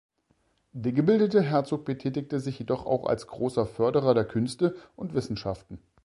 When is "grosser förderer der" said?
3.27-4.25